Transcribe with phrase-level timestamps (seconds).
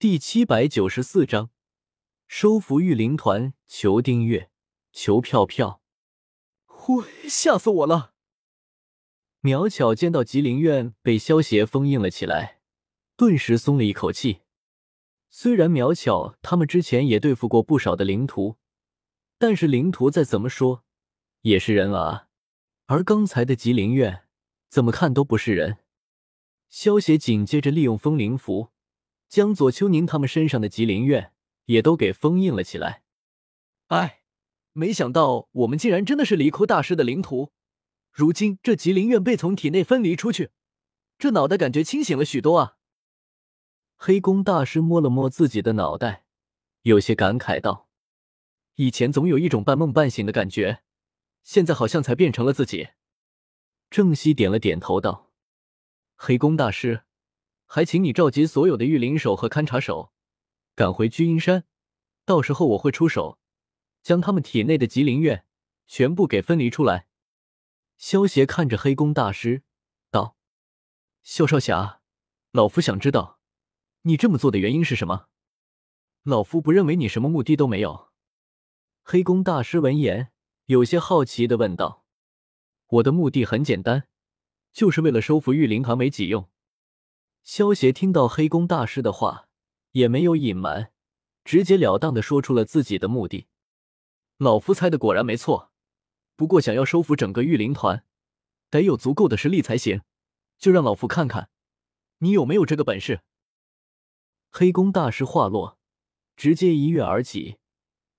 [0.00, 1.50] 第七百九十四章，
[2.26, 4.50] 收服玉灵团，求订阅，
[4.92, 5.82] 求票票。
[6.64, 8.14] 呼，吓死我了！
[9.40, 12.60] 苗巧见到吉林院被萧协封印了起来，
[13.14, 14.40] 顿时松了一口气。
[15.28, 18.56] 虽然苗巧他们之前也对付过不少的灵徒，
[19.36, 20.82] 但是灵徒再怎么说
[21.42, 22.28] 也是人啊，
[22.86, 24.22] 而刚才的吉林院
[24.70, 25.76] 怎么看都不是人。
[26.70, 28.70] 萧协紧接着利用风灵符。
[29.30, 31.32] 将左秋宁他们身上的吉林院
[31.66, 33.04] 也都给封印了起来。
[33.86, 34.22] 哎，
[34.72, 37.52] 没想到我们竟然真的是离窟大师的灵徒。
[38.10, 40.50] 如今这吉林院被从体内分离出去，
[41.16, 42.76] 这脑袋感觉清醒了许多啊！
[43.96, 46.24] 黑宫大师摸了摸自己的脑袋，
[46.82, 47.88] 有些感慨道
[48.74, 50.82] ：“以前总有一种半梦半醒的感觉，
[51.44, 52.88] 现在好像才变成了自己。”
[53.90, 55.30] 郑熙点了点头道
[56.16, 57.02] ：“黑宫大师。”
[57.72, 60.12] 还请你召集所有的御灵手和勘察手，
[60.74, 61.66] 赶回居阴山。
[62.24, 63.38] 到时候我会出手，
[64.02, 65.44] 将他们体内的吉灵院
[65.86, 67.06] 全部给分离出来。
[67.96, 69.62] 萧协看着黑宫大师
[70.10, 70.36] 道
[71.22, 72.00] ：“萧少侠，
[72.50, 73.38] 老夫想知道，
[74.02, 75.28] 你这么做的原因是什么？
[76.24, 78.08] 老夫不认为你什么目的都没有。”
[79.04, 80.32] 黑宫大师闻言，
[80.66, 82.04] 有些好奇的问道
[82.98, 84.08] ：“我的目的很简单，
[84.72, 86.50] 就是为了收服御灵堂为己用。”
[87.52, 89.48] 萧协听到黑宫大师的话，
[89.90, 90.92] 也没有隐瞒，
[91.42, 93.48] 直截了当的说出了自己的目的。
[94.36, 95.72] 老夫猜的果然没错，
[96.36, 98.04] 不过想要收服整个御灵团，
[98.70, 100.02] 得有足够的实力才行。
[100.60, 101.50] 就让老夫看看，
[102.18, 103.22] 你有没有这个本事。
[104.52, 105.76] 黑宫大师话落，
[106.36, 107.56] 直接一跃而起，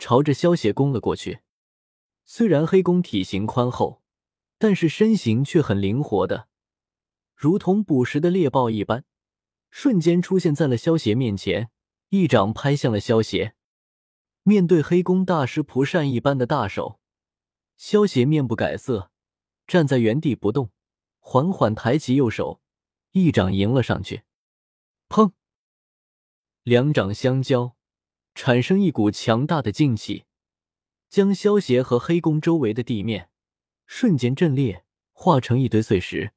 [0.00, 1.42] 朝着萧协攻了过去。
[2.24, 4.02] 虽然黑宫体型宽厚，
[4.58, 6.48] 但是身形却很灵活的。
[7.36, 9.04] 如同捕食的猎豹一般，
[9.74, 11.70] 瞬间出现在了萧邪面前，
[12.10, 13.54] 一掌拍向了萧邪。
[14.42, 17.00] 面对黑宫大师蒲扇一般的大手，
[17.78, 19.10] 萧邪面不改色，
[19.66, 20.70] 站在原地不动，
[21.20, 22.60] 缓缓抬起右手，
[23.12, 24.24] 一掌迎了上去。
[25.08, 25.32] 砰！
[26.64, 27.74] 两掌相交，
[28.34, 30.26] 产生一股强大的劲气，
[31.08, 33.30] 将萧邪和黑宫周围的地面
[33.86, 36.32] 瞬间震裂，化成一堆碎石。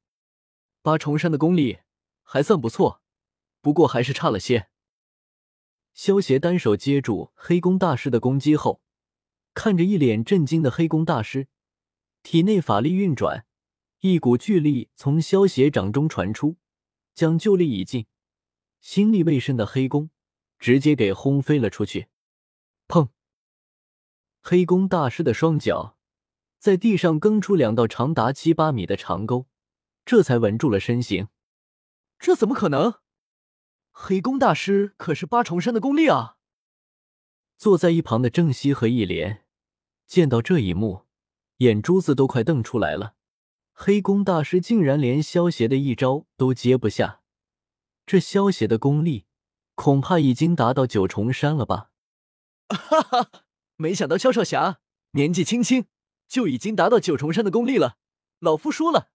[0.80, 1.80] 八重山的功力
[2.22, 3.02] 还算不错，
[3.66, 4.68] 不过还是差了些。
[5.92, 8.80] 萧协单手接住黑宫大师的攻击后，
[9.54, 11.48] 看着一脸震惊的黑宫大师，
[12.22, 13.44] 体内法力运转，
[14.02, 16.58] 一股巨力从萧协掌中传出，
[17.12, 18.06] 将旧力已尽、
[18.80, 20.10] 心力未深的黑宫
[20.60, 22.06] 直接给轰飞了出去。
[22.86, 23.08] 砰！
[24.42, 25.96] 黑宫大师的双脚
[26.60, 29.48] 在地上耕出两道长达七八米的长沟。
[30.04, 31.26] 这才稳住了身形。
[32.16, 33.00] 这怎么可能？
[33.98, 36.36] 黑宫大师可是八重山的功力啊！
[37.56, 39.46] 坐在一旁的郑西和一莲
[40.06, 41.06] 见到这一幕，
[41.56, 43.14] 眼珠子都快瞪出来了。
[43.72, 47.22] 黑宫大师竟然连萧邪的一招都接不下，
[48.04, 49.24] 这萧邪的功力
[49.74, 51.90] 恐怕已经达到九重山了吧？
[52.68, 53.30] 哈哈，
[53.76, 54.80] 没想到萧少侠
[55.12, 55.86] 年纪轻轻
[56.28, 57.96] 就已经达到九重山的功力了。
[58.40, 59.08] 老夫输了。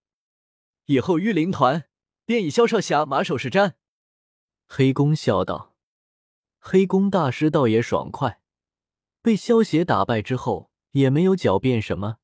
[0.87, 1.87] 以后御灵团
[2.25, 3.75] 便以萧少侠马首是瞻。
[4.73, 5.75] 黑宫笑道
[6.57, 8.39] ：“黑宫大师倒也爽快，
[9.21, 12.19] 被萧邪打败之后，也没有狡辩什么，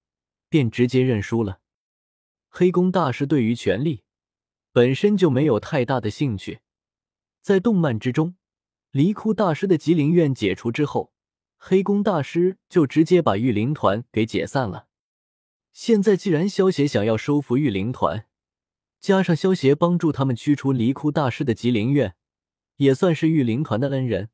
[0.47, 1.59] 便直接认输了。
[2.47, 4.05] 黑宫大师对于权力
[4.71, 6.61] 本身就没有太大的兴趣。
[7.41, 8.37] 在动漫之中，
[8.91, 11.11] 离窟大师的吉灵院解除之后，
[11.57, 14.87] 黑宫大师就直接把御灵团给解散了。
[15.73, 18.25] 现在既然萧邪想要收服御灵团，
[19.01, 22.15] 加上萧协帮助他们驱除离窟大师的吉灵院，
[22.77, 24.29] 也算是御灵团的恩人。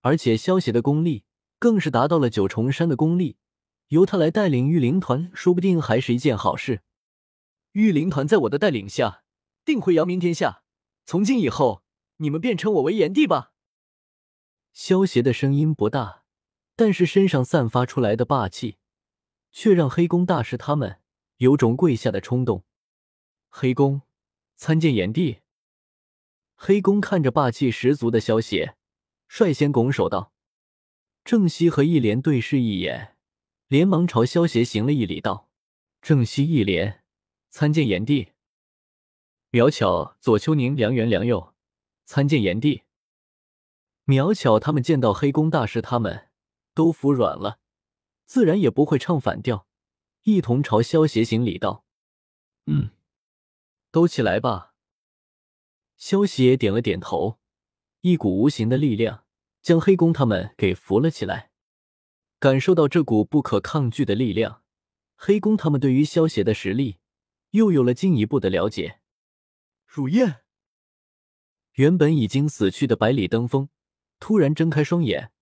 [0.00, 1.24] 而且萧协的功力
[1.58, 3.38] 更是达到了九重山的功力，
[3.88, 6.82] 由他来带领御灵团，说不定还是一件好事。
[7.72, 9.22] 御灵团在我的带领下，
[9.64, 10.62] 定会扬名天下。
[11.06, 11.82] 从今以后，
[12.18, 13.52] 你们便称我为炎帝吧。
[14.72, 16.24] 萧协的声音不大，
[16.76, 18.76] 但是身上散发出来的霸气，
[19.52, 21.00] 却让黑宫大师他们
[21.36, 22.64] 有种跪下的冲动。
[23.48, 24.02] 黑宫
[24.56, 25.43] 参见炎帝。
[26.56, 28.76] 黑宫看着霸气十足的萧邪，
[29.28, 30.32] 率先拱手道
[31.24, 33.16] ：“郑西和一莲对视一眼，
[33.68, 35.50] 连忙朝萧邪行了一礼，道
[36.00, 37.02] ：‘郑西、一莲
[37.50, 38.32] 参见炎帝。’
[39.50, 41.54] 苗巧、左秋宁、梁元、梁佑
[42.04, 42.82] 参见炎帝。
[44.04, 46.28] 苗巧他们见到黑宫大师，他们
[46.74, 47.58] 都服软了，
[48.26, 49.66] 自然也不会唱反调，
[50.22, 51.84] 一同朝萧邪行礼道
[52.66, 52.90] ：‘嗯。’
[53.90, 54.73] 都起来吧。
[56.06, 57.38] 萧邪点了点头，
[58.02, 59.24] 一股无形的力量
[59.62, 61.50] 将黑宫他们给扶了起来。
[62.38, 64.62] 感受到这股不可抗拒的力量，
[65.16, 66.98] 黑宫他们对于萧邪的实力
[67.52, 69.00] 又有了进一步的了解。
[69.86, 70.42] 如烟，
[71.76, 73.70] 原本已经死去的百里登峰
[74.20, 75.32] 突然睁开双眼，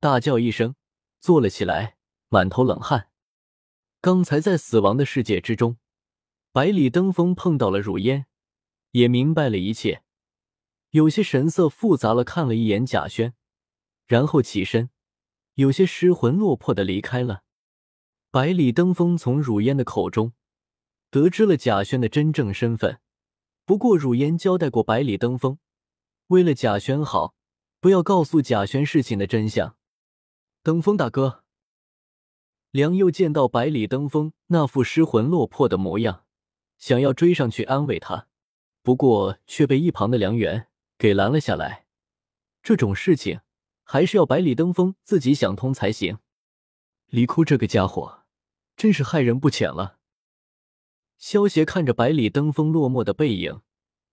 [0.00, 0.74] 大叫一声，
[1.18, 1.96] 坐了起来，
[2.28, 3.08] 满头冷汗。
[4.02, 5.78] 刚才在死亡的世界之中，
[6.52, 8.26] 百里登峰碰到了如烟，
[8.90, 10.02] 也明白了一切，
[10.90, 13.34] 有些神色复杂了，看了一眼贾轩，
[14.06, 14.90] 然后起身。
[15.54, 17.42] 有些失魂落魄的离开了。
[18.30, 20.32] 百里登峰从汝烟的口中
[21.10, 23.00] 得知了贾轩的真正身份。
[23.66, 25.58] 不过汝烟交代过百里登峰，
[26.28, 27.34] 为了贾轩好，
[27.78, 29.76] 不要告诉贾轩事情的真相。
[30.62, 31.44] 登峰大哥，
[32.70, 36.24] 梁佑见到百里登峰那副失魂落魄的模样，
[36.78, 38.28] 想要追上去安慰他，
[38.82, 40.68] 不过却被一旁的梁元
[41.00, 41.86] 给拦了下来。
[42.62, 43.40] 这种事情。
[43.92, 46.18] 还是要百里登峰自己想通才行。
[47.08, 48.22] 李哭这个家伙，
[48.76, 49.98] 真是害人不浅了。
[51.18, 53.62] 萧协看着百里登峰落寞的背影，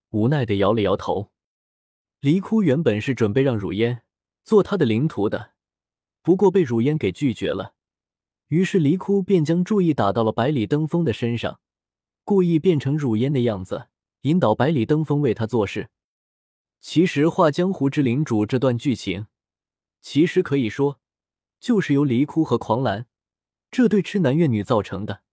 [0.09, 1.29] 无奈的摇了摇头。
[2.21, 4.01] 黎哭原本是准备让汝烟
[4.43, 5.51] 做他的灵徒的，
[6.23, 7.75] 不过被汝烟给拒绝了。
[8.47, 11.59] 于是黎哭便将注意打到了百里登峰的身上，
[12.23, 13.89] 故意变成汝烟的样子，
[14.21, 15.91] 引导百里登峰为他做事。
[16.79, 19.27] 其实《画江湖之领主》这段剧情。
[20.01, 20.99] 其实可以说，
[21.59, 23.07] 就是由离哭和狂澜
[23.69, 25.23] 这对痴男怨女造成的。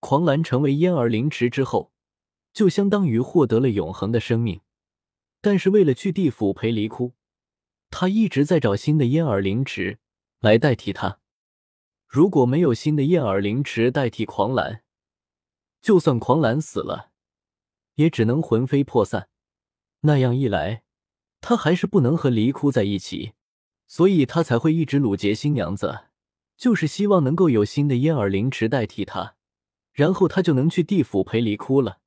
[0.00, 1.92] 狂澜成为燕儿灵池之后，
[2.52, 4.60] 就相当于获得了永恒的生命。
[5.40, 7.14] 但是为了去地府陪离哭，
[7.90, 9.98] 他一直在找新的燕儿灵池
[10.40, 11.20] 来代替他。
[12.08, 14.82] 如果没有新的燕儿灵池代替狂澜，
[15.80, 17.12] 就算狂澜死了，
[17.94, 19.28] 也只能魂飞魄散。
[20.06, 20.84] 那样一来，
[21.40, 23.32] 他还是不能和离哭在一起。
[23.86, 26.06] 所以他才会一直掳劫新娘子，
[26.56, 29.36] 就是希望能够有新的燕儿灵池代替他，
[29.92, 31.98] 然后他就能去地府陪离哭了。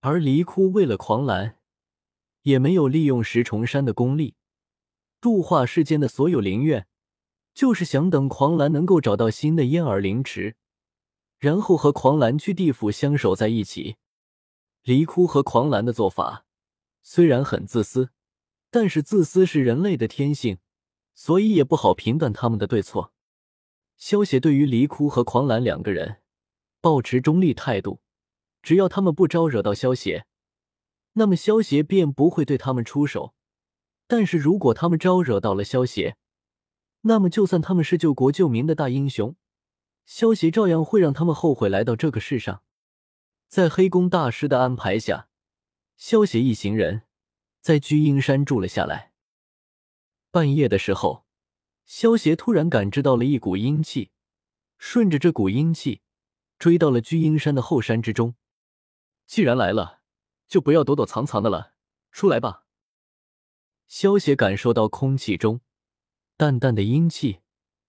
[0.00, 1.58] 而离哭为了狂澜，
[2.42, 4.36] 也没有利用石重山的功力
[5.20, 6.86] 度化世间的所有灵院，
[7.52, 10.54] 就是想等狂澜能够找到新的燕儿灵池，
[11.38, 13.96] 然后和狂澜去地府相守在一起。
[14.84, 16.46] 离哭和狂澜的做法
[17.04, 18.10] 虽然很自私，
[18.72, 20.58] 但是自私是人类的天性。
[21.16, 23.12] 所以也不好评断他们的对错。
[23.96, 26.22] 萧协对于离哭和狂澜两个人
[26.80, 28.00] 保持中立态度，
[28.62, 30.26] 只要他们不招惹到萧协，
[31.12, 33.32] 那么萧协便不会对他们出手。
[34.08, 36.16] 但是如果他们招惹到了萧协，
[37.02, 39.36] 那么就算他们是救国救民的大英雄，
[40.04, 42.64] 萧协照样会让他们后悔来到这个世上。
[43.46, 45.28] 在黑宫大师的安排下，
[45.96, 47.02] 萧协一行人
[47.60, 49.12] 在居鹰山住了下来。
[50.30, 51.26] 半夜的时候，
[51.84, 54.10] 萧协突然感知到了一股阴气，
[54.78, 56.02] 顺着这股阴气
[56.58, 58.34] 追到了居鹰山的后山之中。
[59.26, 60.00] 既然来了，
[60.48, 61.74] 就不要躲躲藏藏的了，
[62.10, 62.66] 出来吧。
[63.86, 65.60] 萧协感受到空气中
[66.36, 67.40] 淡淡的阴气，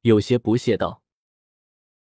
[0.01, 1.04] 有些不屑道。